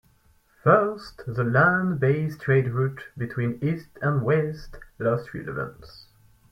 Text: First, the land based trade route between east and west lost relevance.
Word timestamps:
First, 0.63 1.21
the 1.27 1.43
land 1.43 1.99
based 1.99 2.41
trade 2.41 2.69
route 2.69 3.03
between 3.15 3.59
east 3.63 3.89
and 4.01 4.23
west 4.23 4.77
lost 4.97 5.31
relevance. 5.35 6.07